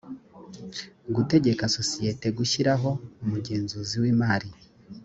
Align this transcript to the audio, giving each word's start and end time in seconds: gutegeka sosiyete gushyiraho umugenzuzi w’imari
gutegeka 1.15 1.63
sosiyete 1.77 2.27
gushyiraho 2.37 2.89
umugenzuzi 3.23 3.95
w’imari 4.03 4.49